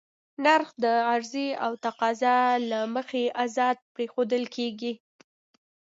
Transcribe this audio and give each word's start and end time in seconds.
نرخ 0.43 0.69
د 0.83 0.85
عرضې 1.11 1.47
او 1.65 1.71
تقاضا 1.85 2.37
له 2.69 2.79
مخې 2.95 3.23
ازاد 3.43 3.77
پرېښودل 3.93 4.43
کېږي. 4.55 4.93